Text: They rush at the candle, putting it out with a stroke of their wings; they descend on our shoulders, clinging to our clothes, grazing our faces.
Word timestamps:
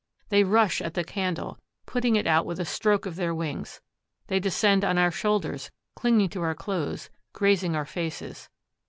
They 0.29 0.43
rush 0.43 0.81
at 0.81 0.95
the 0.95 1.03
candle, 1.03 1.59
putting 1.85 2.15
it 2.15 2.25
out 2.25 2.43
with 2.43 2.59
a 2.59 2.65
stroke 2.65 3.05
of 3.05 3.17
their 3.17 3.35
wings; 3.35 3.81
they 4.25 4.39
descend 4.39 4.83
on 4.83 4.97
our 4.97 5.11
shoulders, 5.11 5.69
clinging 5.93 6.29
to 6.29 6.41
our 6.41 6.55
clothes, 6.55 7.11
grazing 7.33 7.75
our 7.75 7.85
faces. 7.85 8.49